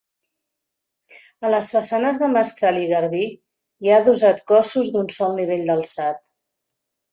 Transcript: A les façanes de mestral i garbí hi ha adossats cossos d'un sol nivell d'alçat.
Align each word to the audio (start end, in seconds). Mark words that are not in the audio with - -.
A 1.45 1.51
les 1.55 1.69
façanes 1.73 2.17
de 2.21 2.29
mestral 2.37 2.81
i 2.85 2.89
garbí 2.93 3.21
hi 3.29 3.93
ha 3.93 4.01
adossats 4.05 4.49
cossos 4.55 4.93
d'un 4.97 5.15
sol 5.21 5.39
nivell 5.43 5.65
d'alçat. 5.71 6.29